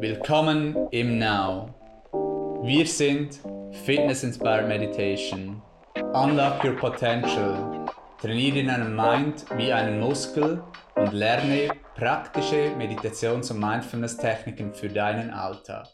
[0.00, 1.74] Willkommen im Now.
[2.62, 3.40] Wir sind
[3.84, 5.60] Fitness Inspired Meditation.
[6.14, 7.84] Unlock your potential.
[8.20, 10.62] Trainiere deinen Mind wie einen Muskel
[10.94, 15.88] und lerne praktische Meditations- und Mindfulness-Techniken für deinen Alltag.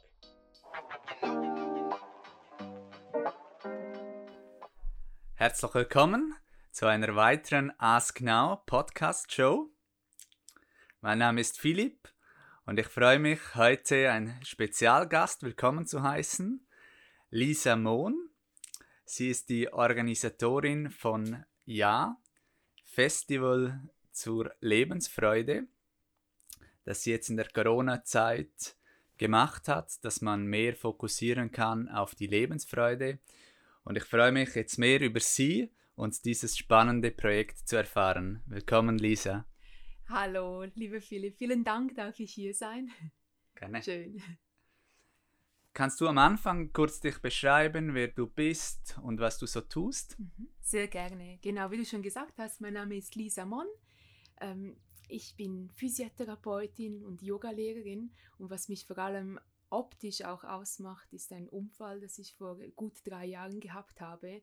[5.36, 6.34] Herzlich willkommen
[6.73, 9.71] zu einer weiteren Ask Now Podcast Show.
[11.00, 12.13] Mein Name ist Philipp
[12.66, 16.66] und ich freue mich, heute einen Spezialgast willkommen zu heißen,
[17.30, 18.30] Lisa Mohn.
[19.04, 22.16] Sie ist die Organisatorin von Ja,
[22.84, 25.66] Festival zur Lebensfreude,
[26.84, 28.76] das sie jetzt in der Corona-Zeit
[29.18, 33.19] gemacht hat, dass man mehr fokussieren kann auf die Lebensfreude.
[33.84, 38.42] Und ich freue mich jetzt mehr über sie und dieses spannende Projekt zu erfahren.
[38.47, 39.44] Willkommen, Lisa.
[40.08, 42.91] Hallo, liebe Philipp, vielen Dank, darf ich hier sein.
[43.55, 43.83] Gerne.
[43.83, 44.22] Schön.
[45.73, 50.19] Kannst du am Anfang kurz dich beschreiben, wer du bist und was du so tust?
[50.19, 50.48] Mhm.
[50.61, 51.39] Sehr gerne.
[51.41, 53.67] Genau, wie du schon gesagt hast, mein Name ist Lisa Mon.
[54.41, 54.77] Ähm,
[55.09, 59.41] ich bin Physiotherapeutin und Yogalehrerin und was mich vor allem
[59.71, 64.43] optisch auch ausmacht, ist ein Unfall, das ich vor gut drei Jahren gehabt habe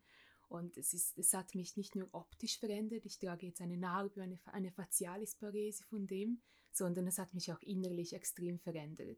[0.52, 4.22] und es, ist, es hat mich nicht nur optisch verändert, ich trage jetzt eine Narbe,
[4.22, 6.42] eine, eine Facialisparese von dem,
[6.74, 9.18] sondern es hat mich auch innerlich extrem verändert.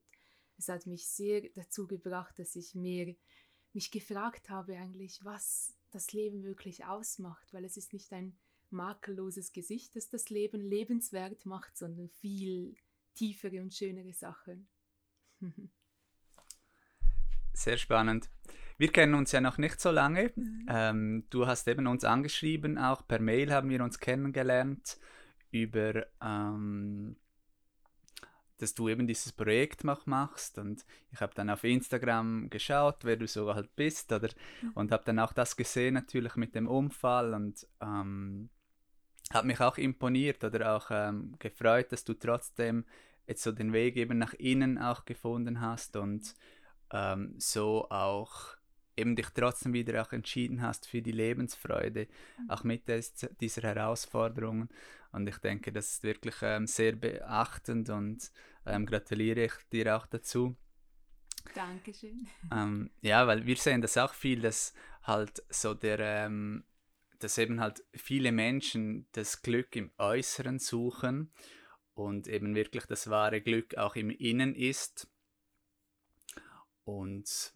[0.57, 3.15] Es hat mich sehr dazu gebracht, dass ich mir
[3.73, 8.37] mich gefragt habe eigentlich, was das Leben wirklich ausmacht, weil es ist nicht ein
[8.69, 12.75] makelloses Gesicht, das das Leben lebenswert macht, sondern viel
[13.15, 14.67] tiefere und schönere Sachen.
[17.53, 18.29] Sehr spannend.
[18.83, 20.33] Wir kennen uns ja noch nicht so lange.
[20.35, 20.65] Mhm.
[20.67, 24.97] Ähm, du hast eben uns angeschrieben, auch per Mail haben wir uns kennengelernt
[25.51, 27.15] über, ähm,
[28.57, 33.15] dass du eben dieses Projekt noch machst und ich habe dann auf Instagram geschaut, wer
[33.15, 34.27] du so halt bist oder
[34.61, 34.71] mhm.
[34.73, 38.49] und habe dann auch das gesehen natürlich mit dem Unfall und ähm,
[39.33, 42.83] hat mich auch imponiert oder auch ähm, gefreut, dass du trotzdem
[43.27, 46.35] jetzt so den Weg eben nach innen auch gefunden hast und
[46.91, 48.57] ähm, so auch
[48.95, 52.49] eben dich trotzdem wieder auch entschieden hast für die Lebensfreude, mhm.
[52.49, 54.69] auch mit des, dieser Herausforderungen.
[55.11, 58.31] Und ich denke, das ist wirklich ähm, sehr beachtend und
[58.65, 60.55] ähm, gratuliere ich dir auch dazu.
[61.53, 62.27] Dankeschön.
[62.51, 66.63] Ähm, ja, weil wir sehen das auch viel, dass halt so der, ähm,
[67.19, 71.31] dass eben halt viele Menschen das Glück im Äußeren suchen
[71.93, 75.07] und eben wirklich das wahre Glück auch im Innen ist.
[76.85, 77.53] Und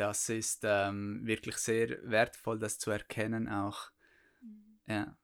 [0.00, 3.90] das ist ähm, wirklich sehr wertvoll, das zu erkennen auch.
[4.40, 4.80] Mhm.
[4.86, 5.18] Ja.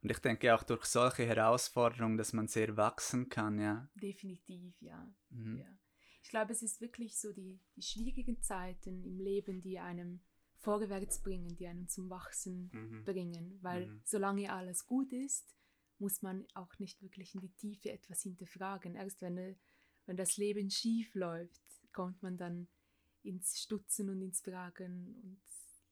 [0.00, 3.90] Und ich denke auch durch solche Herausforderungen, dass man sehr wachsen kann, ja.
[3.96, 5.12] Definitiv, ja.
[5.30, 5.58] Mhm.
[5.58, 5.78] ja.
[6.22, 10.20] Ich glaube, es ist wirklich so die, die schwierigen Zeiten im Leben, die einem
[10.58, 13.04] vorwärts bringen, die einen zum Wachsen mhm.
[13.04, 13.58] bringen.
[13.60, 14.02] Weil mhm.
[14.04, 15.56] solange alles gut ist,
[15.98, 18.94] muss man auch nicht wirklich in die Tiefe etwas hinterfragen.
[18.94, 19.56] Erst wenn,
[20.04, 21.62] wenn das Leben schief läuft,
[21.92, 22.68] kommt man dann
[23.26, 25.40] ins Stutzen und ins Fragen und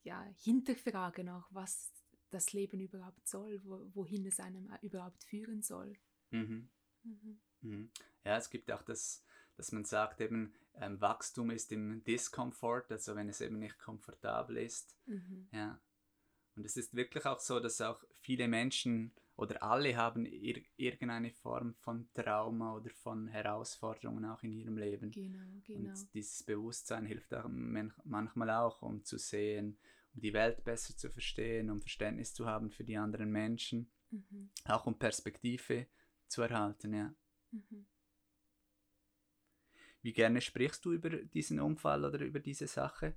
[0.03, 1.93] ja, hinterfragen auch, was
[2.31, 5.97] das Leben überhaupt soll, wo, wohin es einem überhaupt führen soll.
[6.31, 6.69] Mhm.
[7.03, 7.41] Mhm.
[7.61, 7.91] Mhm.
[8.25, 9.25] Ja, es gibt auch das,
[9.57, 14.59] dass man sagt, eben ähm, Wachstum ist im Discomfort, also wenn es eben nicht komfortabel
[14.59, 14.97] ist.
[15.07, 15.49] Mhm.
[15.53, 15.81] Ja.
[16.57, 21.33] Und es ist wirklich auch so, dass auch viele Menschen oder alle haben ir irgendeine
[21.33, 25.11] Form von Trauma oder von Herausforderungen auch in ihrem Leben.
[25.11, 25.91] Genau, genau.
[25.91, 27.49] Und dieses Bewusstsein hilft auch
[28.05, 29.77] manchmal auch, um zu sehen,
[30.15, 34.51] um die Welt besser zu verstehen, um Verständnis zu haben für die anderen Menschen, mhm.
[34.67, 35.89] auch um Perspektive
[36.29, 37.15] zu erhalten, ja.
[37.51, 37.87] Mhm.
[40.03, 43.15] Wie gerne sprichst du über diesen Unfall oder über diese Sache?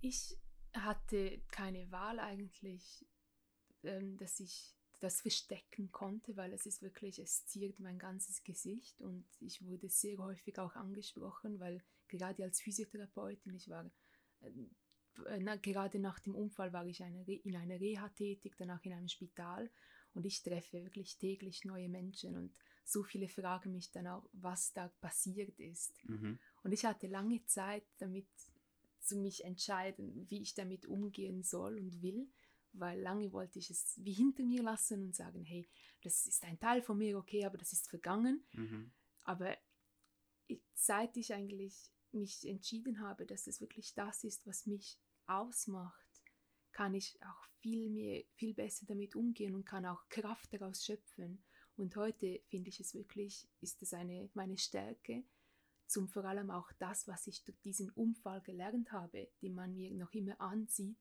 [0.00, 0.36] Ich
[0.74, 3.06] hatte keine Wahl eigentlich,
[3.82, 9.00] ähm, dass ich das verstecken konnte, weil es ist wirklich, es ziert mein ganzes Gesicht
[9.00, 13.90] und ich wurde sehr häufig auch angesprochen, weil gerade als Physiotherapeutin, ich war,
[14.40, 14.50] äh,
[15.40, 19.08] na, gerade nach dem Unfall war ich eine, in einer Reha tätig, danach in einem
[19.08, 19.70] Spital
[20.14, 22.52] und ich treffe wirklich täglich neue Menschen und
[22.84, 26.02] so viele fragen mich dann auch, was da passiert ist.
[26.04, 26.38] Mhm.
[26.62, 28.26] Und ich hatte lange Zeit damit
[29.08, 32.30] zu mich entscheiden, wie ich damit umgehen soll und will
[32.72, 35.68] weil lange wollte ich es wie hinter mir lassen und sagen, hey,
[36.02, 38.44] das ist ein Teil von mir, okay, aber das ist vergangen.
[38.52, 38.92] Mhm.
[39.22, 39.56] Aber
[40.74, 46.06] seit ich eigentlich mich entschieden habe, dass es wirklich das ist, was mich ausmacht,
[46.72, 51.42] kann ich auch viel mehr, viel besser damit umgehen und kann auch Kraft daraus schöpfen.
[51.76, 55.24] Und heute finde ich es wirklich, ist es eine, meine Stärke,
[55.88, 59.92] zum vor allem auch das, was ich durch diesen Unfall gelernt habe, den man mir
[59.94, 60.98] noch immer ansieht,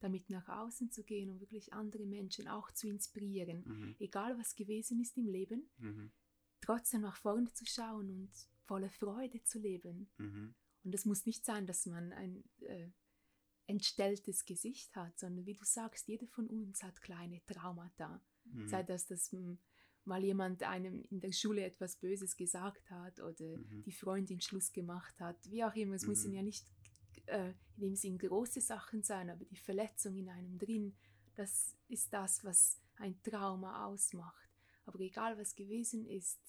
[0.00, 3.96] damit nach außen zu gehen und wirklich andere Menschen auch zu inspirieren, Mhm.
[3.98, 6.12] egal was gewesen ist im Leben, Mhm.
[6.60, 8.30] trotzdem nach vorne zu schauen und
[8.64, 10.08] voller Freude zu leben.
[10.18, 10.54] Mhm.
[10.84, 12.90] Und es muss nicht sein, dass man ein äh,
[13.66, 18.22] entstelltes Gesicht hat, sondern wie du sagst, jeder von uns hat kleine Traumata.
[18.44, 18.68] Mhm.
[18.68, 19.32] Sei das, dass
[20.08, 23.82] mal jemand einem in der Schule etwas Böses gesagt hat oder Mhm.
[23.84, 25.94] die Freundin Schluss gemacht hat, wie auch immer.
[25.94, 26.36] Es müssen Mhm.
[26.36, 26.66] ja nicht
[27.26, 30.96] äh, in dem Sinn große Sachen sein, aber die Verletzung in einem drin,
[31.34, 34.48] das ist das, was ein Trauma ausmacht.
[34.86, 36.40] Aber egal was gewesen ist,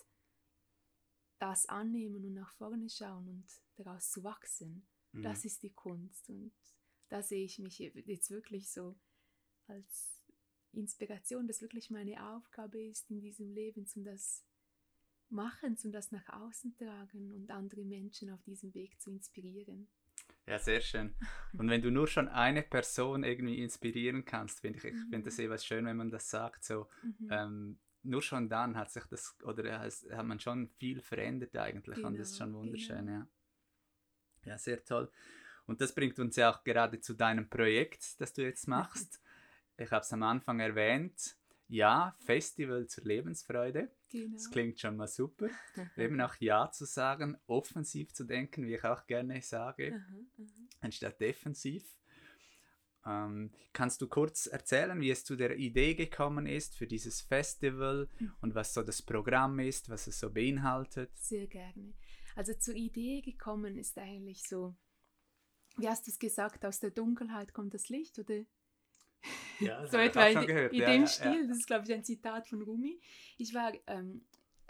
[1.37, 3.45] das annehmen und nach vorne schauen und
[3.75, 5.23] daraus zu wachsen, Mhm.
[5.23, 6.29] das ist die Kunst.
[6.29, 6.53] Und
[7.09, 8.95] da sehe ich mich jetzt wirklich so
[9.67, 10.18] als
[10.73, 14.43] Inspiration, dass wirklich meine Aufgabe ist in diesem Leben, zum das
[15.29, 19.89] machen, zum das nach außen tragen und andere Menschen auf diesem Weg zu inspirieren.
[20.47, 21.15] Ja, sehr schön.
[21.57, 25.37] Und wenn du nur schon eine Person irgendwie inspirieren kannst, finde ich, ich finde das
[25.37, 25.43] Mhm.
[25.43, 27.29] eh schön, wenn man das sagt, so, Mhm.
[27.29, 32.17] ähm, nur schon dann hat sich das, oder hat man schon viel verändert eigentlich und
[32.17, 33.07] das ist schon Genau, wunderschön, genau.
[33.07, 33.27] ja.
[34.45, 35.11] Ja, sehr toll.
[35.67, 39.21] Und das bringt uns ja auch gerade zu deinem Projekt, das du jetzt machst.
[39.79, 41.35] Ich habe es am Anfang erwähnt.
[41.67, 43.91] Ja, Festival zur Lebensfreude.
[44.09, 44.33] genau.
[44.33, 45.49] Das klingt schon mal super.
[45.97, 50.47] Eben auch Ja zu sagen, offensiv zu denken, wie ich auch gerne sage, Aha, aha.
[50.81, 51.83] anstatt defensiv.
[53.05, 58.09] Ähm, kannst du kurz erzählen, wie es zu der Idee gekommen ist für dieses Festival
[58.19, 58.33] Mhm.
[58.41, 61.15] und was so das Programm ist, was es so beinhaltet?
[61.17, 61.93] Sehr gerne.
[62.35, 64.75] Also zur Idee gekommen ist eigentlich so,
[65.77, 68.43] wie hast du es gesagt, aus der Dunkelheit kommt das Licht, oder?
[69.59, 72.99] Ja, so etwa in, in dem Stil, das ist glaube ich ein Zitat von Rumi.
[73.37, 74.21] Ich war, ähm,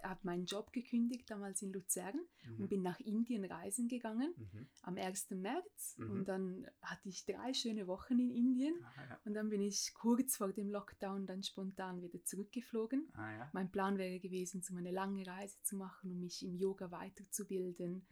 [0.02, 2.18] habe meinen Job gekündigt, damals in Luzern
[2.48, 2.68] und Mhm.
[2.70, 4.68] bin nach Indien reisen gegangen Mhm.
[4.84, 5.36] am 1.
[5.36, 6.12] März Mhm.
[6.12, 9.20] und dann hatte ich drei schöne Wochen in Indien Ah, ja.
[9.26, 13.10] und dann bin ich kurz vor dem Lockdown dann spontan wieder zurückgeflogen.
[13.14, 13.50] Ah, ja.
[13.52, 18.08] Mein Plan wäre gewesen, so eine lange Reise zu machen, um mich im Yoga weiterzubilden.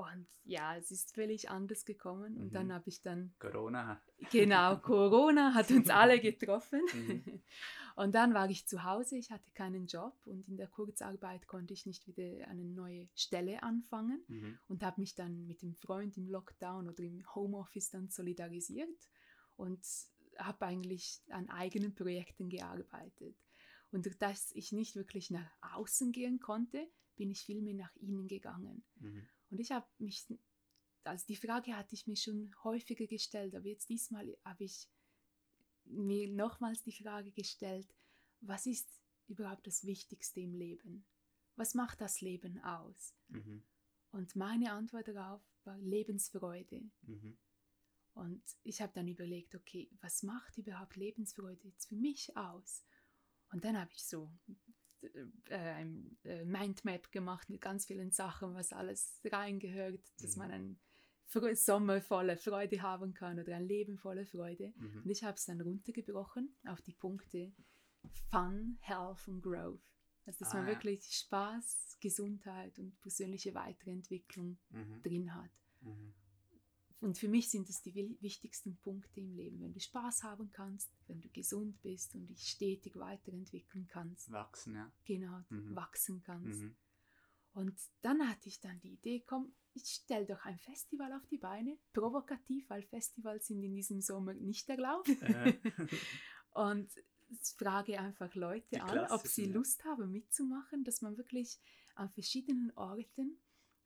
[0.00, 2.36] Und ja, es ist völlig anders gekommen.
[2.36, 2.52] Und Mhm.
[2.52, 4.00] dann habe ich dann, Corona.
[4.30, 6.80] genau, Corona hat uns alle getroffen.
[6.92, 7.24] Mhm.
[7.96, 11.74] Und dann war ich zu Hause, ich hatte keinen Job und in der Kurzarbeit konnte
[11.74, 14.58] ich nicht wieder eine neue Stelle anfangen Mhm.
[14.68, 18.88] und habe mich dann mit dem Freund im Lockdown oder im Homeoffice dann solidarisiert
[19.56, 19.84] und
[20.38, 23.36] habe eigentlich an eigenen Projekten gearbeitet.
[23.90, 26.86] Und durch das ich nicht wirklich nach außen gehen konnte,
[27.16, 28.82] bin ich viel mehr nach innen gegangen.
[29.00, 29.28] Mhm.
[29.50, 30.26] Und ich habe mich,
[31.04, 34.88] also die Frage hatte ich mir schon häufiger gestellt, aber jetzt diesmal habe ich
[35.84, 37.94] mir nochmals die Frage gestellt,
[38.40, 38.88] was ist
[39.26, 41.04] überhaupt das Wichtigste im Leben?
[41.56, 43.14] Was macht das Leben aus?
[43.28, 43.64] Mhm.
[44.12, 46.90] Und meine Antwort darauf war Lebensfreude.
[47.02, 47.38] Mhm.
[48.14, 52.84] Und ich habe dann überlegt, okay, was macht überhaupt Lebensfreude jetzt für mich aus?
[53.52, 54.32] Und dann habe ich so
[55.48, 60.42] äh, ein äh, Mindmap gemacht mit ganz vielen Sachen, was alles reingehört, dass Mhm.
[60.42, 60.80] man einen
[61.28, 64.72] Fre- Sommer voller Freude haben kann oder ein Leben voller Freude.
[64.76, 65.02] Mhm.
[65.04, 67.52] Und ich habe es dann runtergebrochen auf die Punkte
[68.30, 69.80] Fun, Health und Growth.
[70.26, 70.74] Also dass Ah, man ja.
[70.74, 75.02] wirklich Spaß, Gesundheit und persönliche Weiterentwicklung Mhm.
[75.02, 75.50] drin hat.
[75.80, 76.14] Mhm.
[77.00, 79.60] Und für mich sind es die wi- wichtigsten Punkte im Leben.
[79.60, 84.74] Wenn du Spaß haben kannst, wenn du gesund bist und dich stetig weiterentwickeln kannst, Wachsen,
[84.74, 84.92] ja.
[85.06, 85.74] genau, Mhm.
[85.74, 86.60] wachsen kannst.
[86.60, 86.76] Mhm.
[87.52, 91.38] Und dann hatte ich dann die Idee, komm, ich stelle doch ein Festival auf die
[91.38, 95.08] Beine, provokativ, weil Festivals sind in diesem Sommer nicht erlaubt.
[95.08, 95.58] Äh.
[96.52, 96.90] Und
[97.56, 99.52] frage einfach Leute Die an, ob sie ja.
[99.54, 101.58] Lust haben mitzumachen, dass man wirklich
[101.94, 103.38] an verschiedenen Orten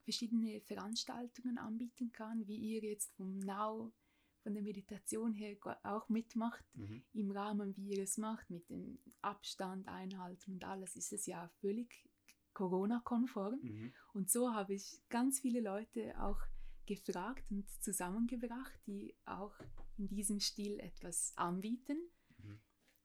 [0.05, 3.91] verschiedene Veranstaltungen anbieten kann, wie ihr jetzt vom Now,
[4.43, 7.03] von der Meditation her auch mitmacht, Mhm.
[7.13, 11.49] im Rahmen, wie ihr es macht, mit dem Abstand einhalten und alles, ist es ja
[11.59, 12.07] völlig
[12.53, 13.59] Corona-konform.
[13.61, 13.93] Mhm.
[14.13, 16.39] Und so habe ich ganz viele Leute auch
[16.85, 19.59] gefragt und zusammengebracht, die auch
[19.97, 21.97] in diesem Stil etwas anbieten.
[22.37, 22.59] Mhm.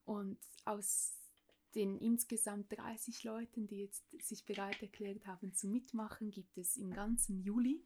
[0.05, 1.20] Und aus
[1.75, 6.93] den insgesamt 30 Leuten, die jetzt sich bereit erklärt haben zu mitmachen, gibt es im
[6.93, 7.85] ganzen Juli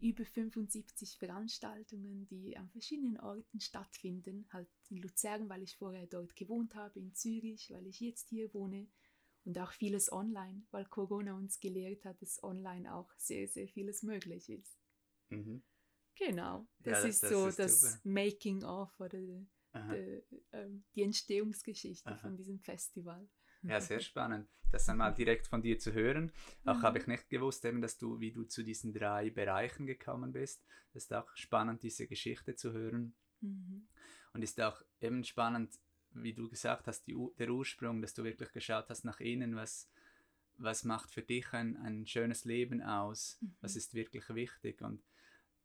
[0.00, 4.46] über 75 Veranstaltungen, die an verschiedenen Orten stattfinden.
[4.52, 8.52] Halt in Luzern, weil ich vorher dort gewohnt habe, in Zürich, weil ich jetzt hier
[8.52, 8.86] wohne
[9.44, 14.02] und auch vieles online, weil Corona uns gelehrt hat, dass online auch sehr, sehr vieles
[14.02, 14.78] möglich ist.
[15.30, 15.62] Mhm.
[16.16, 18.00] Genau, Ja, das, das- ist das so ist das super.
[18.04, 19.18] Making of oder
[19.74, 22.16] die, ähm, die Entstehungsgeschichte Aha.
[22.16, 23.28] von diesem Festival.
[23.62, 26.32] Ja, sehr spannend, das einmal direkt von dir zu hören.
[26.64, 26.82] Auch mhm.
[26.82, 30.64] habe ich nicht gewusst, eben, dass du, wie du zu diesen drei Bereichen gekommen bist.
[30.92, 33.14] Es ist auch spannend, diese Geschichte zu hören.
[33.40, 33.88] Mhm.
[34.32, 35.78] Und ist auch eben spannend,
[36.12, 39.88] wie du gesagt hast, die, der Ursprung, dass du wirklich geschaut hast nach innen, was,
[40.56, 43.56] was macht für dich ein, ein schönes Leben aus, mhm.
[43.60, 44.82] was ist wirklich wichtig.
[44.82, 45.02] Und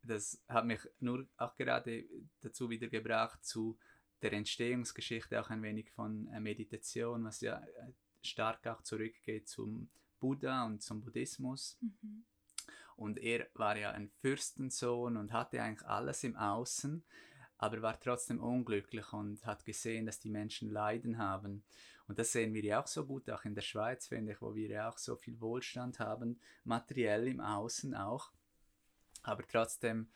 [0.03, 2.05] das hat mich nur auch gerade
[2.41, 3.77] dazu wieder gebracht, zu
[4.21, 9.89] der Entstehungsgeschichte auch ein wenig von äh, Meditation, was ja äh, stark auch zurückgeht zum
[10.19, 11.77] Buddha und zum Buddhismus.
[11.81, 12.25] Mhm.
[12.95, 17.01] Und er war ja ein Fürstensohn und hatte eigentlich alles im Außen,
[17.57, 21.63] aber war trotzdem unglücklich und hat gesehen, dass die Menschen Leiden haben.
[22.07, 24.53] Und das sehen wir ja auch so gut, auch in der Schweiz, finde ich, wo
[24.53, 28.31] wir ja auch so viel Wohlstand haben, materiell im Außen auch.
[29.23, 30.09] Aber trotzdem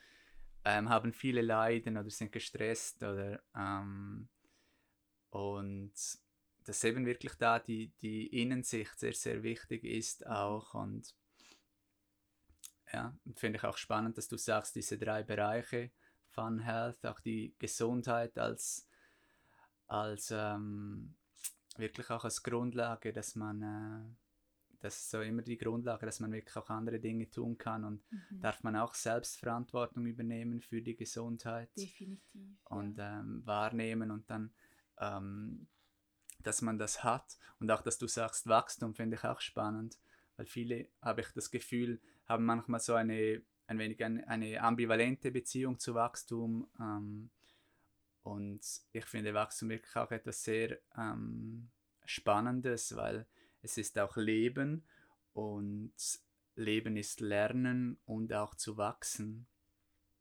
[0.64, 4.28] ähm, haben viele Leiden oder sind gestresst oder ähm,
[5.30, 5.92] und
[6.64, 11.14] dass eben wirklich da die, die Innensicht sehr, sehr wichtig ist auch und
[12.92, 15.90] ja, finde ich auch spannend, dass du sagst, diese drei Bereiche,
[16.30, 18.88] Fun Health, auch die Gesundheit als,
[19.86, 21.14] als ähm,
[21.76, 24.23] wirklich auch als Grundlage, dass man äh,
[24.84, 28.02] das ist so immer die Grundlage, dass man wirklich auch andere Dinge tun kann und
[28.12, 28.40] mhm.
[28.42, 31.70] darf man auch Selbstverantwortung übernehmen für die Gesundheit.
[31.74, 32.58] Definitiv.
[32.64, 33.20] Und ja.
[33.20, 34.52] ähm, wahrnehmen und dann,
[34.98, 35.68] ähm,
[36.42, 39.96] dass man das hat und auch, dass du sagst, Wachstum finde ich auch spannend,
[40.36, 45.30] weil viele, habe ich das Gefühl, haben manchmal so eine, ein wenig eine, eine ambivalente
[45.30, 46.68] Beziehung zu Wachstum.
[46.78, 47.30] Ähm,
[48.22, 48.60] und
[48.92, 51.70] ich finde Wachstum wirklich auch etwas sehr ähm,
[52.04, 53.26] Spannendes, weil
[53.64, 54.84] es ist auch Leben
[55.32, 55.94] und
[56.54, 59.46] Leben ist Lernen und auch zu wachsen.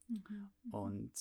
[0.07, 0.23] Mhm.
[0.63, 0.73] mhm.
[0.73, 1.13] Und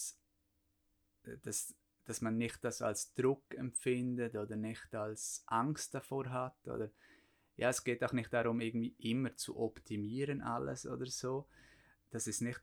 [1.25, 1.75] äh, das,
[2.05, 6.91] dass man nicht das als Druck empfindet oder nicht als Angst davor hat oder
[7.57, 11.47] ja, es geht auch nicht darum, irgendwie immer zu optimieren alles oder so.
[12.11, 12.61] Das ist nicht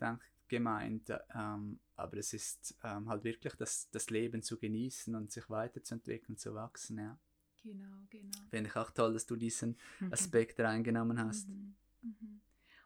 [0.47, 5.47] gemeint, ähm, aber es ist ähm, halt wirklich das, das Leben zu genießen und sich
[5.49, 7.19] weiterzuentwickeln, zu wachsen, ja.
[7.63, 8.39] Genau, genau.
[8.49, 10.13] Finde ich auch toll, dass du diesen mhm.
[10.13, 11.49] Aspekt reingenommen hast.
[11.49, 11.75] Mhm.
[12.01, 12.41] Mhm.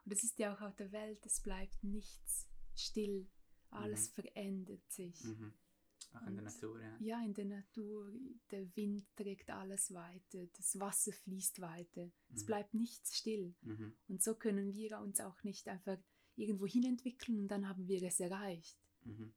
[0.05, 3.27] Und es ist ja auch auf der Welt, es bleibt nichts still.
[3.69, 4.21] Alles mhm.
[4.21, 5.23] verändert sich.
[6.13, 6.97] Auch in der Natur, ja.
[6.99, 8.11] Ja, in der Natur.
[8.51, 12.11] Der Wind trägt alles weiter, das Wasser fließt weiter.
[12.35, 13.55] Es bleibt nichts still.
[14.07, 15.97] Und so können wir uns auch nicht einfach
[16.35, 18.77] irgendwo hin entwickeln und dann haben wir es erreicht.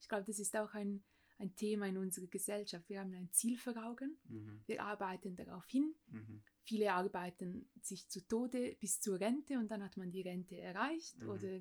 [0.00, 1.02] Ich glaube, das ist auch ein,
[1.38, 2.88] ein Thema in unserer Gesellschaft.
[2.88, 4.62] Wir haben ein Ziel vor Augen, mhm.
[4.66, 5.95] wir arbeiten darauf hin.
[6.09, 6.43] Mhm.
[6.62, 11.19] Viele arbeiten sich zu Tode bis zur Rente und dann hat man die Rente erreicht
[11.19, 11.28] mhm.
[11.28, 11.61] oder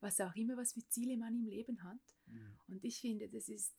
[0.00, 2.00] was auch immer, was für Ziele man im Leben hat.
[2.26, 2.58] Mhm.
[2.68, 3.74] Und ich finde, das ist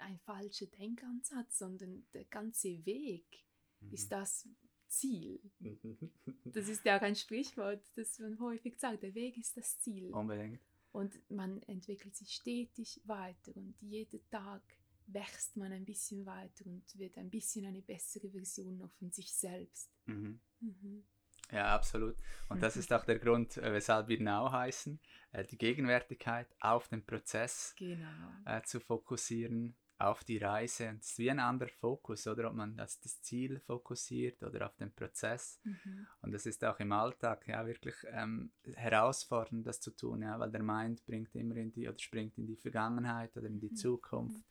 [0.00, 3.44] ein falscher Denkansatz, sondern der ganze Weg
[3.80, 3.92] mhm.
[3.92, 4.48] ist das
[4.88, 5.40] Ziel.
[6.52, 10.12] Das ist ja auch ein Sprichwort, das man häufig sagt, der Weg ist das Ziel.
[10.12, 10.60] Unbedingt.
[10.92, 14.62] Und man entwickelt sich stetig weiter und jeden Tag
[15.06, 19.32] wächst man ein bisschen weiter und wird ein bisschen eine bessere Version noch von sich
[19.32, 19.90] selbst.
[20.06, 20.40] Mhm.
[20.60, 21.04] Mhm.
[21.52, 22.16] Ja, absolut.
[22.48, 25.00] Und das ist auch der Grund, äh, weshalb wir Now heißen,
[25.32, 28.30] äh, die Gegenwärtigkeit auf den Prozess genau.
[28.44, 30.88] Äh, zu fokussieren, auf die Reise.
[30.88, 34.66] Und es ist wie ein anderer Fokus, oder ob man das, das Ziel fokussiert oder
[34.66, 35.60] auf den Prozess.
[35.62, 36.06] Mhm.
[36.22, 40.50] Und das ist auch im Alltag ja wirklich ähm, herausfordernd, das zu tun, ja, weil
[40.50, 43.76] der Mind bringt immer in die oder springt in die Vergangenheit oder in die mhm.
[43.76, 44.44] Zukunft.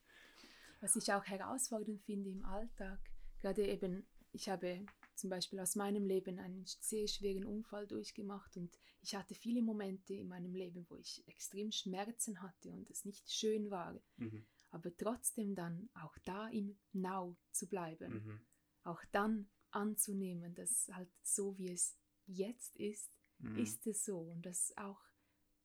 [0.82, 3.00] Was ich auch herausfordernd finde im Alltag,
[3.40, 8.78] gerade eben, ich habe zum Beispiel aus meinem Leben einen sehr schweren Unfall durchgemacht und
[9.02, 13.30] ich hatte viele Momente in meinem Leben, wo ich extrem Schmerzen hatte und es nicht
[13.30, 14.00] schön war.
[14.18, 18.14] Mhm aber trotzdem dann auch da im Now zu bleiben.
[18.14, 18.42] Mhm.
[18.84, 23.58] Auch dann anzunehmen, dass halt so wie es jetzt ist, mhm.
[23.58, 25.02] ist es so und das auch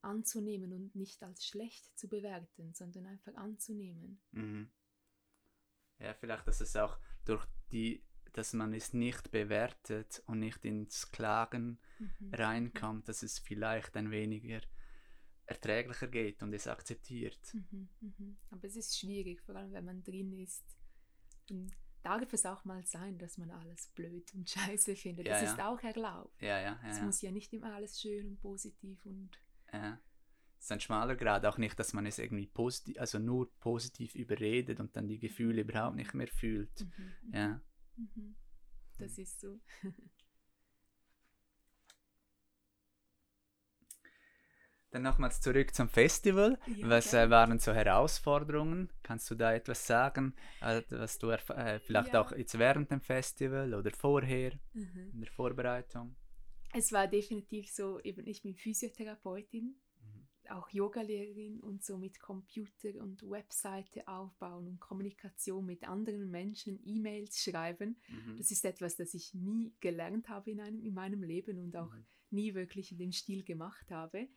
[0.03, 4.21] anzunehmen und nicht als schlecht zu bewerten, sondern einfach anzunehmen.
[4.33, 4.71] Mhm.
[5.99, 11.11] Ja, vielleicht, dass es auch durch die, dass man es nicht bewertet und nicht ins
[11.11, 12.35] Klagen mhm.
[12.35, 14.61] reinkommt, dass es vielleicht ein weniger
[15.47, 17.55] erträglicher geht und es akzeptiert.
[17.55, 18.37] Mhm, mhm.
[18.51, 20.65] Aber es ist schwierig, vor allem wenn man drin ist.
[21.51, 21.73] Und
[22.03, 25.27] darf es auch mal sein, dass man alles blöd und scheiße findet.
[25.27, 25.53] Ja, das ja.
[25.53, 26.41] ist auch erlaubt.
[26.41, 29.31] Ja, ja, ja, es muss ja nicht immer alles schön und positiv und.
[29.73, 30.01] Ja.
[30.59, 34.15] Es ist ein schmaler Grad, auch nicht, dass man es irgendwie positiv, also nur positiv
[34.15, 36.81] überredet und dann die Gefühle überhaupt nicht mehr fühlt.
[36.81, 37.35] Mhm, mhm.
[37.35, 37.61] ja.
[37.97, 38.37] Mhm.
[38.99, 39.61] Das ist so.
[44.95, 46.57] Dann nochmals zurück zum Festival.
[46.69, 48.91] Ja, was äh, waren so Herausforderungen?
[49.03, 52.21] Kannst du da etwas sagen, äh, was du äh, vielleicht Ja.
[52.21, 55.11] auch jetzt während dem Festival oder vorher Mhm.
[55.13, 56.15] in der Vorbereitung?
[56.73, 60.29] Es war definitiv so, eben ich bin Physiotherapeutin, Mhm.
[60.51, 67.43] auch Yogalehrerin und so mit Computer und Webseite aufbauen und Kommunikation mit anderen Menschen, E-Mails
[67.43, 67.97] schreiben.
[68.07, 68.37] Mhm.
[68.39, 71.93] Das ist etwas, das ich nie gelernt habe in, einem, in meinem Leben und auch
[71.93, 72.07] Mhm.
[72.31, 74.29] nie wirklich in dem Stil gemacht habe.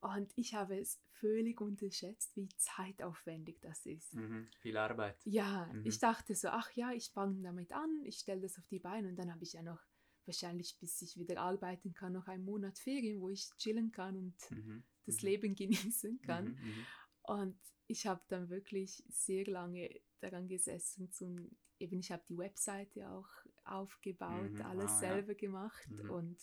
[0.00, 4.14] Und ich habe es völlig unterschätzt, wie zeitaufwendig das ist.
[4.14, 4.48] Mhm.
[4.60, 5.16] Viel Arbeit.
[5.24, 5.86] Ja, Mhm.
[5.86, 9.08] ich dachte so, ach ja, ich fange damit an, ich stelle das auf die Beine
[9.08, 9.80] und dann habe ich ja noch
[10.26, 14.50] wahrscheinlich, bis ich wieder arbeiten kann, noch einen Monat Ferien, wo ich chillen kann und
[14.50, 14.84] Mhm.
[15.06, 15.26] das Mhm.
[15.28, 16.44] Leben genießen kann.
[16.46, 16.50] Mhm.
[16.60, 16.86] Mhm.
[17.22, 23.08] Und ich habe dann wirklich sehr lange daran gesessen, zum, eben ich habe die Webseite
[23.10, 23.28] auch
[23.64, 24.98] aufgebaut, Mhm, alles ja.
[24.98, 26.10] selber gemacht Mhm.
[26.10, 26.38] und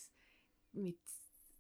[0.71, 0.99] mit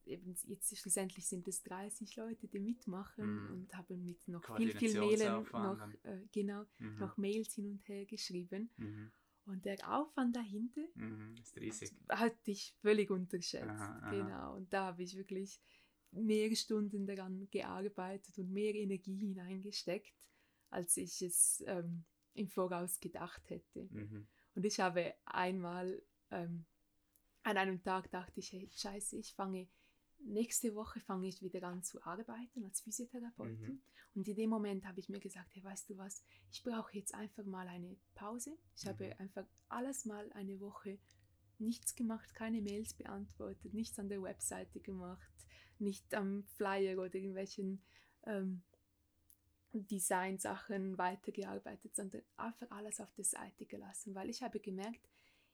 [0.05, 3.51] eben jetzt schlussendlich sind es 30 Leute, die mitmachen Mhm.
[3.53, 6.99] und haben mit noch viel, viel Mailen noch, äh, genau, Mhm.
[6.99, 8.69] noch Mails hin und her geschrieben.
[8.77, 9.11] Mhm.
[9.45, 11.35] Und der Aufwand dahinter Mhm.
[11.37, 11.91] Ist riesig.
[12.09, 13.65] hatte ich völlig unterschätzt.
[13.69, 14.11] Aha, aha.
[14.11, 14.55] Genau.
[14.55, 15.59] Und da habe ich wirklich
[16.11, 20.13] mehr Stunden daran gearbeitet und mehr Energie hineingesteckt,
[20.69, 22.03] als ich es ähm,
[22.35, 23.87] im Voraus gedacht hätte.
[23.91, 24.27] Mhm.
[24.55, 26.65] Und ich habe einmal ähm,
[27.43, 29.67] an einem Tag dachte ich, hey, scheiße, ich fange
[30.25, 33.75] nächste Woche fange ich wieder an zu arbeiten als Physiotherapeutin.
[33.75, 33.81] Mhm.
[34.15, 37.13] Und in dem Moment habe ich mir gesagt, hey, weißt du was, ich brauche jetzt
[37.13, 38.57] einfach mal eine Pause.
[38.75, 39.13] Ich habe Mhm.
[39.19, 40.99] einfach alles mal eine Woche
[41.59, 45.33] nichts gemacht, keine Mails beantwortet, nichts an der Webseite gemacht,
[45.79, 47.83] nicht am Flyer oder irgendwelchen
[48.25, 48.63] ähm,
[49.73, 55.09] Design-Sachen weitergearbeitet, sondern einfach alles auf der Seite gelassen, weil ich habe gemerkt,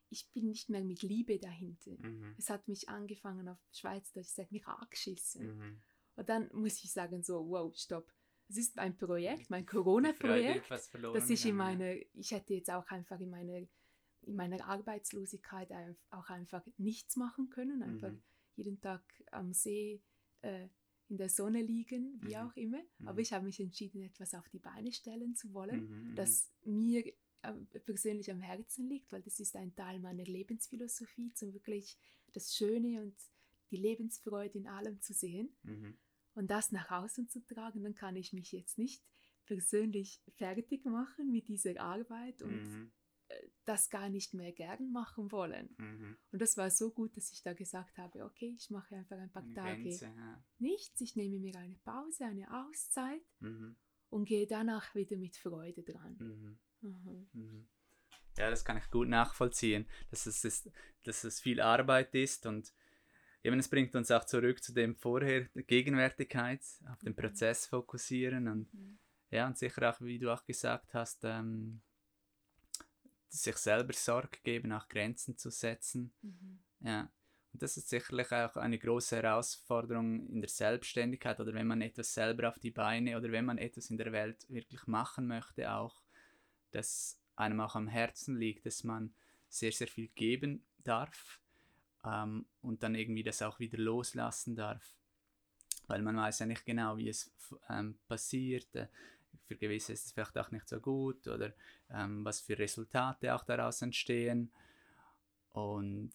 [0.09, 1.91] ich bin nicht mehr mit Liebe dahinter.
[1.99, 2.35] Mhm.
[2.37, 5.57] Es hat mich angefangen auf Schweizerdeutsch, es hat mich angeschissen.
[5.57, 5.81] Mhm.
[6.15, 8.11] Und dann muss ich sagen, so, wow, stopp.
[8.49, 12.71] Es ist ein Projekt, mein Corona-Projekt, etwas verloren das ich in meiner, ich hätte jetzt
[12.71, 13.59] auch einfach in meiner,
[14.23, 15.71] in meiner Arbeitslosigkeit
[16.09, 18.23] auch einfach nichts machen können, einfach Mhm.
[18.55, 20.01] jeden Tag am See
[20.41, 20.67] äh,
[21.09, 22.41] in der Sonne liegen, wie Mhm.
[22.41, 22.81] auch immer.
[22.97, 23.07] Mhm.
[23.07, 26.15] Aber ich habe mich entschieden, etwas auf die Beine stellen zu wollen, Mhm.
[26.15, 27.13] das mir äh,
[27.85, 31.97] persönlich am Herzen liegt, weil das ist ein Teil meiner Lebensphilosophie, zum wirklich
[32.33, 33.15] das Schöne und
[33.71, 35.97] die Lebensfreude in allem zu sehen Mhm.
[36.33, 39.03] und das nach außen zu tragen, dann kann ich mich jetzt nicht
[39.45, 42.91] persönlich fertig machen mit dieser Arbeit und Mhm.
[43.65, 45.75] das gar nicht mehr gern machen wollen.
[45.77, 46.17] Mhm.
[46.31, 49.31] Und das war so gut, dass ich da gesagt habe, okay, ich mache einfach ein
[49.31, 50.43] paar Eine Tage Grenze, ja.
[50.57, 53.75] nichts, ich nehme mir eine Pause, eine Auszeit Mhm.
[54.09, 56.59] und gehe danach wieder mit Freude dran.
[56.81, 57.67] Mhm.
[58.37, 60.69] Ja, das kann ich gut nachvollziehen, dass es, ist,
[61.03, 62.73] dass es viel Arbeit ist und
[63.43, 67.17] eben, es bringt uns auch zurück zu dem vorher, der Gegenwärtigkeit, auf den Mhm.
[67.17, 68.99] Prozess fokussieren und Mhm.
[69.31, 71.81] ja, und sicher auch, wie du auch gesagt hast, ähm,
[73.27, 76.13] sich selber Sorge geben, auch Grenzen zu setzen.
[76.21, 76.59] Mhm.
[76.81, 77.11] Ja,
[77.51, 82.13] und das ist sicherlich auch eine große Herausforderung in der Selbstständigkeit oder wenn man etwas
[82.13, 86.01] selber auf die Beine oder wenn man etwas in der Welt wirklich machen möchte, auch,
[86.71, 89.13] dass einem auch am Herzen liegt, dass man
[89.47, 91.39] sehr, sehr viel geben darf
[92.05, 94.95] ähm, und dann irgendwie das auch wieder loslassen darf.
[95.87, 97.31] Weil man weiß ja nicht genau, wie es
[97.69, 98.75] ähm, passiert.
[98.75, 98.87] Äh,
[99.47, 101.53] für gewisse ist es vielleicht auch nicht so gut oder
[101.89, 104.51] ähm, was für Resultate auch daraus entstehen.
[105.51, 106.13] Und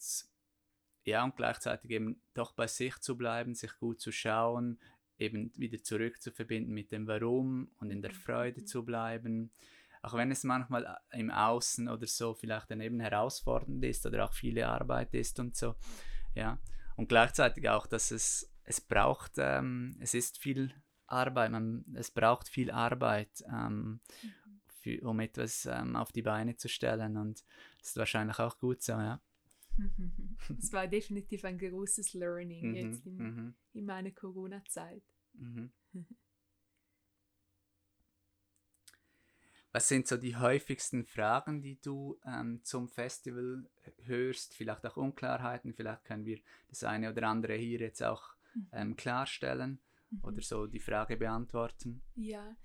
[1.04, 4.78] ja, und gleichzeitig eben doch bei sich zu bleiben, sich gut zu schauen,
[5.18, 8.66] eben wieder zurück zu verbinden mit dem Warum und in der Freude Mhm.
[8.66, 9.50] zu bleiben.
[10.04, 14.26] Auch wenn es manchmal äh, im Außen oder so vielleicht dann eben herausfordernd ist oder
[14.26, 15.76] auch viele Arbeit ist und so.
[16.34, 16.58] Ja.
[16.96, 20.74] Und gleichzeitig auch, dass es, es braucht, ähm, es ist viel
[21.06, 24.60] Arbeit, man, es braucht viel Arbeit, ähm, Mhm.
[24.68, 27.16] für, um etwas ähm, auf die Beine zu stellen.
[27.16, 27.42] Und
[27.78, 29.22] das ist wahrscheinlich auch gut so, ja.
[30.58, 35.02] Es war definitiv ein großes Learning Mhm, jetzt in, mhm, in meiner Corona-Zeit.
[39.74, 43.68] Was sind so die häufigsten Fragen, die du ähm, zum Festival
[44.04, 44.54] hörst?
[44.54, 48.36] Vielleicht auch Unklarheiten, vielleicht können wir das eine oder andere hier jetzt auch
[48.70, 49.80] ähm, klarstellen
[50.22, 52.04] oder so die Frage beantworten.
[52.14, 52.56] Ja,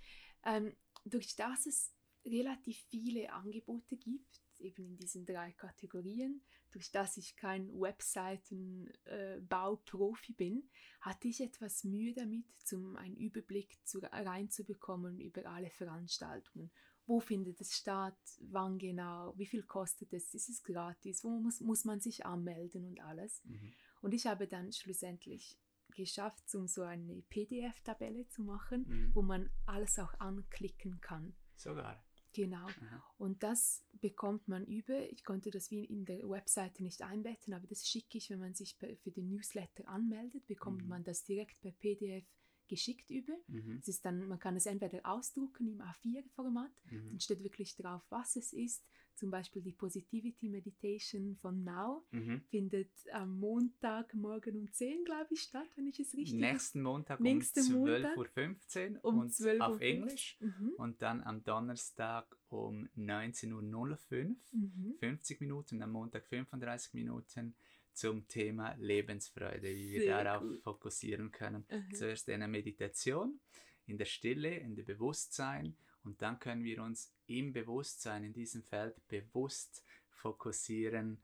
[0.45, 7.17] ähm, durch das es relativ viele Angebote gibt, eben in diesen drei Kategorien, durch das
[7.17, 10.69] ich kein Webseitenbauprofi bin,
[11.01, 16.69] hatte ich etwas Mühe damit, zum einen Überblick zu, reinzubekommen über alle Veranstaltungen.
[17.09, 21.59] Wo findet es statt, wann genau, wie viel kostet es, ist es gratis, wo muss,
[21.59, 23.43] muss man sich anmelden und alles.
[23.45, 23.73] Mhm.
[24.01, 25.57] Und ich habe dann schlussendlich
[25.95, 29.15] geschafft, um so eine PDF-Tabelle zu machen, Mhm.
[29.15, 31.35] wo man alles auch anklicken kann.
[31.55, 32.01] Sogar.
[32.31, 32.67] Genau.
[32.67, 33.03] Aha.
[33.17, 35.09] Und das bekommt man über.
[35.11, 38.53] Ich konnte das wie in der Webseite nicht einbetten, aber das schicke ich, wenn man
[38.53, 40.89] sich für den Newsletter anmeldet, bekommt Mhm.
[40.89, 42.23] man das direkt per PDF
[42.69, 43.33] geschickt über.
[43.47, 43.77] Mhm.
[43.81, 47.09] Es ist dann, man kann es entweder ausdrucken im A4-Format, Mhm.
[47.09, 48.85] dann steht wirklich drauf, was es ist.
[49.15, 52.41] Zum Beispiel die Positivity Meditation von Now Mhm.
[52.49, 57.19] findet am Montag morgen um 10, glaube ich, statt, wenn ich es richtig Nächsten Montag
[57.19, 60.37] Nächsten um Montag 12.15 Uhr um und 12 auf Englisch.
[60.39, 60.73] Mhm.
[60.77, 64.95] Und dann am Donnerstag um 19.05 Uhr, Mhm.
[64.99, 67.55] 50 Minuten und am Montag 35 Minuten
[67.99, 70.61] zum Thema Lebensfreude, wie wir Sehr darauf gut.
[70.63, 71.65] fokussieren können.
[71.69, 71.93] Mhm.
[71.93, 73.41] Zuerst eine Meditation
[73.87, 78.63] in der Stille, in dem Bewusstsein und dann können wir uns im Bewusstsein, in diesem
[78.63, 81.21] Feld bewusst fokussieren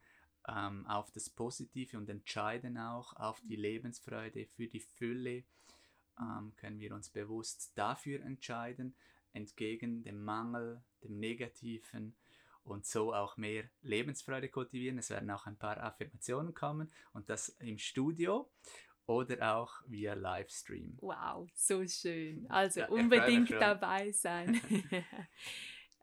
[0.49, 5.43] ähm, auf das Positive und entscheiden auch auf die Lebensfreude, für die Fülle.
[6.19, 8.95] Ähm, können wir uns bewusst dafür entscheiden,
[9.31, 12.15] entgegen dem Mangel, dem Negativen
[12.65, 14.97] und so auch mehr Lebensfreude kultivieren.
[14.97, 18.51] Es werden auch ein paar Affirmationen kommen und das im Studio
[19.05, 20.97] oder auch via Livestream.
[20.99, 22.49] Wow, so schön.
[22.49, 24.59] Also Ja, unbedingt dabei sein.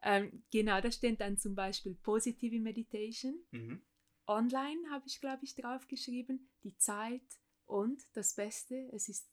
[0.03, 3.43] ähm, genau, da steht dann zum Beispiel Positive Meditation.
[3.51, 3.81] Mhm.
[4.25, 7.21] Online habe ich, glaube ich, draufgeschrieben, die Zeit
[7.65, 9.29] und das Beste, es ist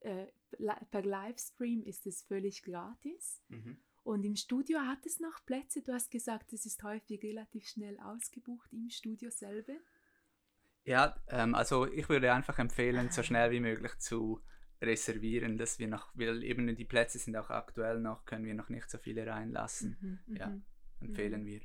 [0.00, 0.26] äh,
[0.90, 3.42] per Livestream ist es völlig gratis.
[3.48, 3.78] Mhm.
[4.08, 5.82] Und im Studio hat es noch Plätze.
[5.82, 9.74] Du hast gesagt, es ist häufig relativ schnell ausgebucht im Studio selber.
[10.84, 14.40] Ja, ähm, also ich würde einfach empfehlen, so schnell wie möglich zu
[14.80, 18.70] reservieren, dass wir noch, weil eben die Plätze sind auch aktuell noch, können wir noch
[18.70, 19.98] nicht so viele reinlassen.
[20.00, 20.46] Mhm, Ja.
[20.48, 20.64] mhm.
[21.02, 21.46] Empfehlen Mhm.
[21.46, 21.60] wir.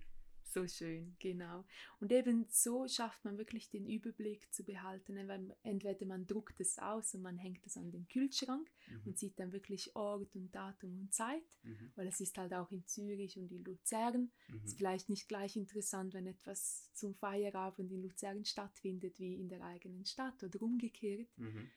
[0.53, 1.65] So schön, genau.
[1.99, 5.17] Und eben so schafft man wirklich den Überblick zu behalten.
[5.63, 9.01] Entweder man druckt es aus und man hängt es an den Kühlschrank Mhm.
[9.05, 11.91] und sieht dann wirklich Ort und Datum und Zeit, Mhm.
[11.95, 14.31] weil es ist halt auch in Zürich und in Luzern.
[14.63, 14.77] Ist Mhm.
[14.77, 20.05] vielleicht nicht gleich interessant, wenn etwas zum Feierabend in Luzern stattfindet wie in der eigenen
[20.05, 21.29] Stadt oder umgekehrt.
[21.37, 21.69] Mhm.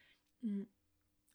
[0.42, 0.62] Mm.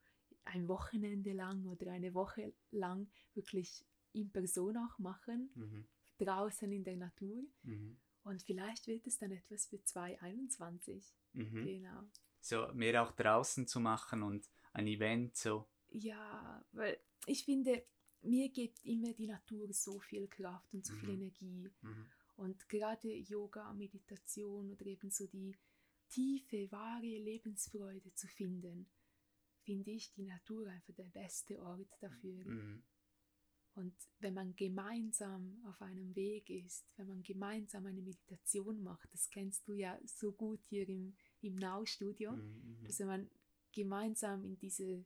[0.45, 5.87] ein Wochenende lang oder eine Woche lang wirklich in Person auch machen, Mhm.
[6.19, 7.45] draußen in der Natur.
[8.25, 11.15] Und vielleicht wird es dann etwas für 2021.
[11.33, 11.65] Mhm.
[11.65, 12.03] Genau.
[12.41, 15.69] So mehr auch draußen zu machen und ein Event so.
[15.91, 17.85] Ja, weil ich finde,
[18.23, 21.23] mir gibt immer die Natur so viel Kraft und so viel Mhm.
[21.23, 21.71] Energie.
[21.83, 22.07] Mhm.
[22.37, 25.57] Und gerade Yoga, Meditation oder eben so die
[26.09, 28.89] tiefe, wahre Lebensfreude zu finden,
[29.65, 32.45] finde ich die Natur einfach der beste Ort dafür.
[32.45, 32.83] Mhm.
[33.75, 39.31] Und wenn man gemeinsam auf einem Weg ist, wenn man gemeinsam eine Meditation macht, das
[39.31, 42.85] kennst du ja so gut hier im, im Now-Studio, Mhm.
[42.85, 43.31] dass wenn man
[43.73, 45.05] gemeinsam in diese,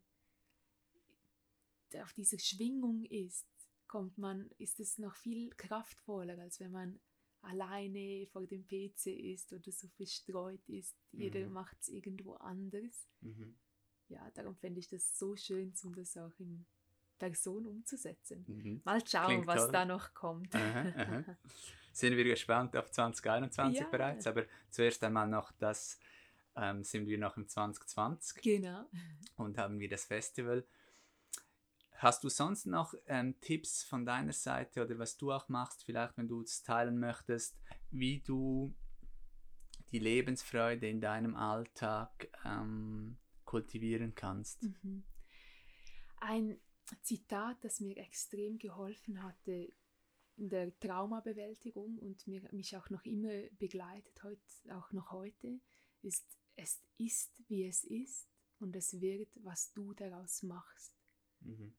[2.03, 3.47] auf diese Schwingung ist,
[3.87, 6.99] kommt man, ist es noch viel kraftvoller, als wenn man
[7.43, 10.97] alleine vor dem PC ist oder so verstreut ist.
[11.13, 11.53] Jeder Mhm.
[11.53, 13.07] macht es irgendwo anders.
[13.21, 13.57] Mhm.
[14.09, 16.67] Ja, darum fände ich das so schön, um das auch in
[17.19, 18.45] Person umzusetzen.
[18.47, 18.81] Mhm.
[18.85, 19.73] Mal schauen, Klingt was toll.
[19.73, 20.55] da noch kommt.
[20.55, 21.25] Aha, aha.
[21.93, 23.87] Sind wir gespannt auf 2021 Ja.
[23.89, 25.99] bereits, aber zuerst einmal noch das,
[26.55, 28.85] ähm, sind wir noch im 2020 genau.
[29.37, 30.67] und haben wir das Festival.
[31.93, 36.19] Hast du sonst noch ähm, Tipps von deiner Seite oder was du auch machst, vielleicht
[36.19, 37.57] wenn du es teilen möchtest,
[37.91, 38.75] wie du
[39.91, 44.65] die Lebensfreude in deinem Alltag ähm, kultivieren kannst?
[44.65, 45.05] Mhm.
[46.21, 46.59] Ein
[47.03, 49.73] Zitat, das mir extrem geholfen hatte
[50.37, 54.39] in der Traumabewältigung und mir, mich auch noch immer begleitet, heut,
[54.71, 55.61] auch noch heute,
[56.03, 60.93] ist, es ist, wie es ist und es wird, was du daraus machst.
[61.41, 61.75] Mhm.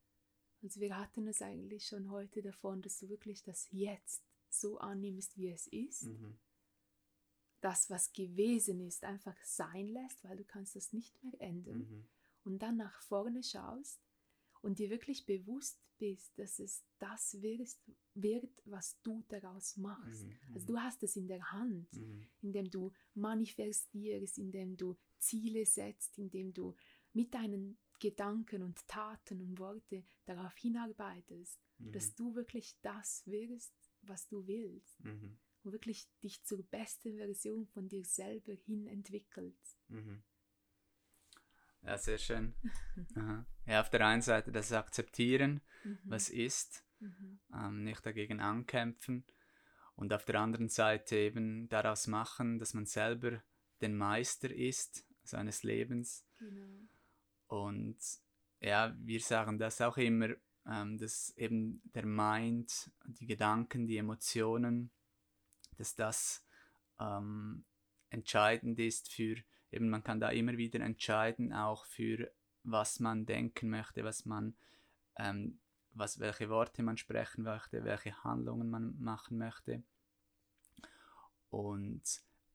[0.63, 5.38] Also wir hatten es eigentlich schon heute davon, dass du wirklich das Jetzt so annimmst,
[5.38, 6.04] wie es ist.
[6.04, 6.39] Mhm.
[7.62, 11.80] Das, was gewesen ist, einfach sein lässt, weil du kannst das nicht mehr ändern.
[11.80, 12.08] Mhm.
[12.43, 14.07] Und dann nach vorne schaust
[14.62, 17.76] und dir wirklich bewusst bist, dass es das wird,
[18.13, 20.26] wird was du daraus machst.
[20.26, 20.54] Mhm.
[20.54, 22.28] Also du hast es in der Hand, mhm.
[22.41, 26.76] indem du manifestierst, indem du Ziele setzt, indem du
[27.13, 31.91] mit deinen Gedanken und Taten und Worte darauf hinarbeitest, mhm.
[31.91, 35.04] dass du wirklich das wirst, was du willst.
[35.04, 35.38] Mhm.
[35.63, 39.78] Und wirklich dich zur besten Version von dir selber hin entwickelst.
[41.84, 42.56] Ja, sehr schön.
[43.66, 46.00] ja, auf der einen Seite das Akzeptieren, mhm.
[46.04, 47.40] was ist, mhm.
[47.54, 49.26] ähm, nicht dagegen ankämpfen.
[49.96, 53.42] Und auf der anderen Seite eben daraus machen, dass man selber
[53.82, 56.26] den Meister ist seines Lebens.
[56.38, 56.88] Genau.
[57.48, 57.98] Und
[58.60, 60.30] ja, wir sagen das auch immer,
[60.68, 64.92] ähm, dass eben der Mind, die Gedanken, die Emotionen,
[65.78, 66.46] dass das
[67.00, 67.66] ähm,
[68.10, 69.38] entscheidend ist für,
[69.71, 72.32] eben man kann da immer wieder entscheiden, auch für
[72.63, 74.56] was man denken möchte, was man,
[75.17, 75.60] ähm,
[75.93, 79.84] was, welche Worte man sprechen möchte, welche Handlungen man machen möchte.
[81.49, 82.03] Und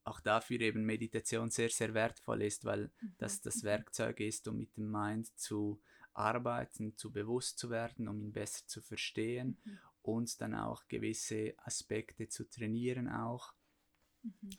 [0.03, 3.15] auch dafür eben Meditation sehr, sehr wertvoll ist, weil mhm.
[3.17, 5.81] das das Werkzeug ist, um mit dem Mind zu
[6.13, 9.79] arbeiten, zu bewusst zu werden, um ihn besser zu verstehen mhm.
[10.01, 13.53] und dann auch gewisse Aspekte zu trainieren auch.
[14.21, 14.49] Mhm.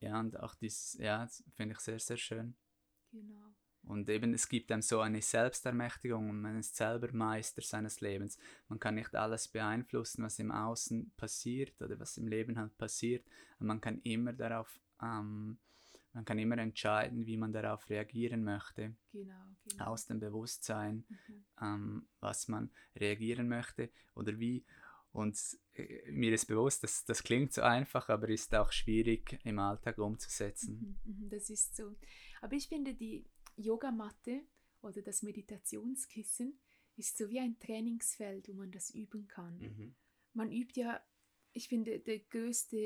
[0.00, 2.56] Ja, und auch das, ja, finde ich sehr, sehr schön.
[3.10, 3.54] Genau.
[3.86, 8.38] Und eben, es gibt einem so eine Selbstermächtigung und man ist selber Meister seines Lebens.
[8.68, 13.26] Man kann nicht alles beeinflussen, was im Außen passiert oder was im Leben halt passiert.
[13.58, 15.58] Und man kann immer darauf, ähm,
[16.14, 18.94] man kann immer entscheiden, wie man darauf reagieren möchte.
[19.12, 19.84] Genau, genau.
[19.84, 21.44] Aus dem Bewusstsein, mhm.
[21.60, 24.64] ähm, was man reagieren möchte oder wie.
[25.14, 25.38] Und
[25.74, 29.98] äh, mir ist bewusst, dass das klingt so einfach, aber ist auch schwierig im Alltag
[29.98, 30.98] umzusetzen.
[31.04, 31.94] Mhm, mhm das ist so.
[32.42, 33.24] Aber ich finde, die,
[33.56, 34.42] Yogamatte
[34.82, 36.58] oder das Meditationskissen
[36.96, 39.58] ist so wie ein Trainingsfeld, wo man das üben kann.
[39.58, 39.94] Mhm.
[40.32, 41.00] Man übt ja,
[41.52, 42.76] ich finde, der größte,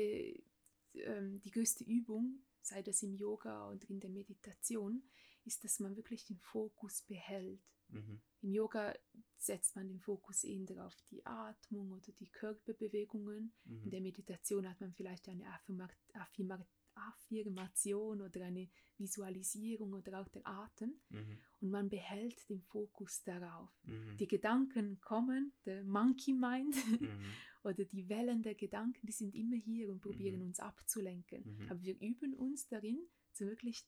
[0.93, 5.03] ähm, die größte Übung, sei das im Yoga oder in der Meditation,
[5.45, 7.61] ist, dass man wirklich den Fokus behält.
[7.89, 8.21] Mhm.
[8.41, 8.95] Im Yoga
[9.37, 13.53] setzt man den Fokus eher auf die Atmung oder die Körperbewegungen.
[13.65, 13.83] Mhm.
[13.83, 20.45] In der Meditation hat man vielleicht eine Affirmation Affirmation oder eine Visualisierung oder auch der
[20.45, 21.37] Atem mhm.
[21.61, 23.69] und man behält den Fokus darauf.
[23.83, 24.17] Mhm.
[24.17, 27.23] Die Gedanken kommen, der Monkey Mind mhm.
[27.63, 30.47] oder die Wellen der Gedanken, die sind immer hier und probieren mhm.
[30.47, 31.67] uns abzulenken.
[31.69, 32.99] Aber wir üben uns darin,
[33.31, 33.85] so wirklich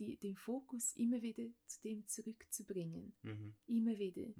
[0.00, 3.12] die, den Fokus immer wieder zu dem zurückzubringen.
[3.22, 3.54] Mhm.
[3.66, 4.32] Immer wieder.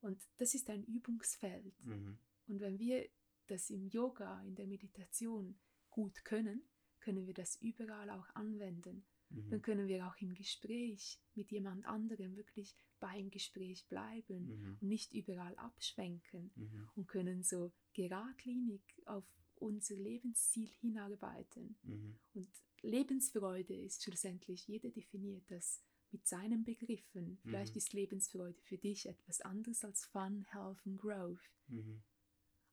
[0.00, 1.74] Und das ist ein Übungsfeld.
[1.84, 3.08] Und wenn wir
[3.46, 5.58] das im Yoga, in der Meditation
[5.90, 6.62] gut können,
[7.00, 9.04] können wir das überall auch anwenden.
[9.30, 9.50] Mhm.
[9.50, 14.78] Dann können wir auch im Gespräch mit jemand anderem wirklich beim Gespräch bleiben mhm.
[14.80, 16.88] und nicht überall abschwenken mhm.
[16.94, 19.24] und können so geradlinig auf
[19.62, 21.76] unser Lebensziel hinarbeiten.
[21.82, 22.18] Mhm.
[22.34, 22.48] Und
[22.82, 27.38] Lebensfreude ist schlussendlich, jeder definiert das mit seinen Begriffen.
[27.42, 27.78] Vielleicht mhm.
[27.78, 31.50] ist Lebensfreude für dich etwas anderes als Fun, Health und Growth.
[31.68, 32.02] Mhm.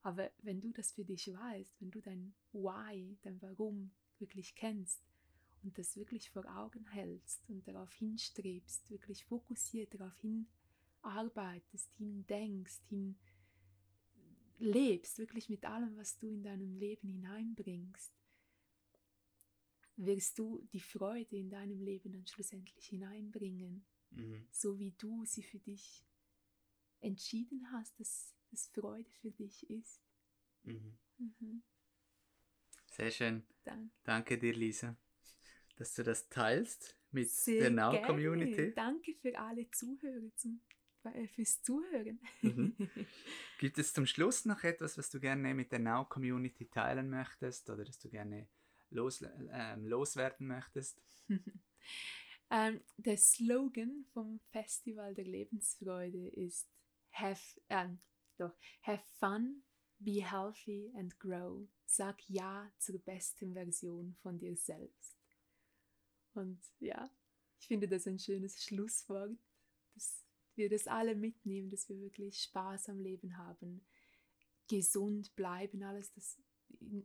[0.01, 5.01] Aber wenn du das für dich weißt, wenn du dein Why, dein Warum wirklich kennst
[5.63, 10.47] und das wirklich vor Augen hältst und darauf hinstrebst, wirklich fokussiert darauf hin
[11.01, 13.17] arbeitest, hin denkst, hin
[14.59, 18.13] lebst, wirklich mit allem, was du in deinem Leben hineinbringst,
[19.95, 24.47] wirst du die Freude in deinem Leben dann schlussendlich hineinbringen, mhm.
[24.51, 26.05] so wie du sie für dich
[27.01, 30.01] entschieden hast, dass es Freude für dich ist.
[30.63, 30.97] Mhm.
[31.17, 31.63] Mhm.
[32.87, 33.43] Sehr schön.
[33.63, 33.95] Danke.
[34.03, 34.97] Danke dir, Lisa,
[35.75, 38.73] dass du das teilst mit Sehr der Now-Community.
[38.73, 40.61] Danke für alle Zuhörer, zum,
[41.33, 42.19] fürs Zuhören.
[42.41, 42.75] Mhm.
[43.59, 47.83] Gibt es zum Schluss noch etwas, was du gerne mit der Now-Community teilen möchtest oder
[47.83, 48.47] dass du gerne
[48.89, 51.01] los, äh, loswerden möchtest?
[52.51, 56.69] ähm, der Slogan vom Festival der Lebensfreude ist
[57.11, 57.89] have, äh,
[58.37, 59.63] doch, have fun,
[59.99, 61.67] be healthy and grow.
[61.85, 65.17] Sag Ja zur besten Version von dir selbst.
[66.33, 67.09] Und ja,
[67.59, 69.37] ich finde das ein schönes Schlusswort,
[70.59, 73.83] wir das alle mitnehmen, dass wir wirklich Spaß am Leben haben,
[74.67, 76.39] gesund bleiben, alles, das,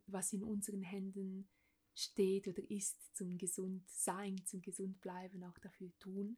[0.07, 1.49] was in unseren Händen
[1.95, 6.37] steht oder ist, zum gesund sein, zum gesund bleiben, auch dafür tun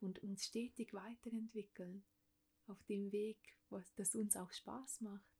[0.00, 2.04] und uns stetig weiterentwickeln
[2.66, 5.30] auf dem Weg, was das uns auch Spaß macht.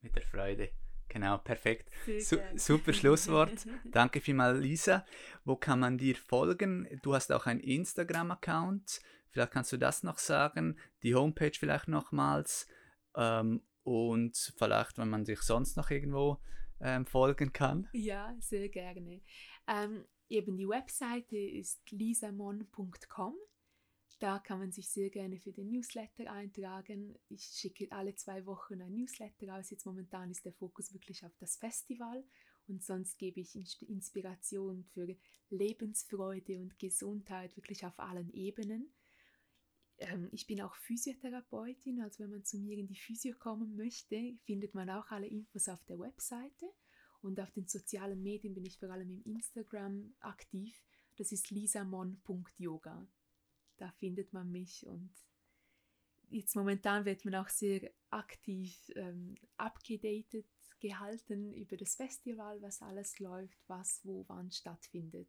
[0.00, 0.72] Mit der Freude.
[1.12, 1.90] Genau, perfekt.
[2.20, 3.66] Su super Schlusswort.
[3.84, 5.04] Danke vielmals, Lisa.
[5.44, 6.88] Wo kann man dir folgen?
[7.02, 9.02] Du hast auch einen Instagram-Account.
[9.28, 10.78] Vielleicht kannst du das noch sagen.
[11.02, 12.66] Die Homepage vielleicht nochmals.
[13.14, 16.38] Ähm, und vielleicht, wenn man sich sonst noch irgendwo
[16.80, 17.88] ähm, folgen kann.
[17.92, 19.20] Ja, sehr gerne.
[19.66, 23.34] Ähm, eben die Webseite ist lisamon.com.
[24.22, 27.18] Da kann man sich sehr gerne für den Newsletter eintragen.
[27.28, 29.70] Ich schicke alle zwei Wochen ein Newsletter aus.
[29.70, 32.24] Jetzt momentan ist der Fokus wirklich auf das Festival
[32.68, 35.16] und sonst gebe ich Inspiration für
[35.50, 38.94] Lebensfreude und Gesundheit wirklich auf allen Ebenen.
[39.98, 44.36] Ähm, ich bin auch Physiotherapeutin, also wenn man zu mir in die Physio kommen möchte,
[44.44, 46.66] findet man auch alle Infos auf der Webseite.
[47.22, 50.80] Und auf den sozialen Medien bin ich vor allem im Instagram aktiv.
[51.16, 53.08] Das ist lisamon.yoga
[53.82, 55.10] da findet man mich und
[56.28, 60.46] jetzt momentan wird man auch sehr aktiv ähm, abgedatet
[60.78, 65.28] gehalten über das Festival, was alles läuft, was wo wann stattfindet.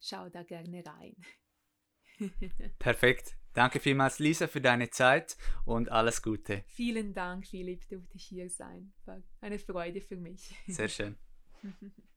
[0.00, 1.16] Schau da gerne rein.
[2.78, 3.36] Perfekt.
[3.54, 6.62] Danke vielmals, Lisa, für deine Zeit und alles Gute.
[6.68, 8.92] Vielen Dank, Philipp, durfte ich hier sein.
[9.04, 10.54] War eine Freude für mich.
[10.68, 11.16] Sehr schön.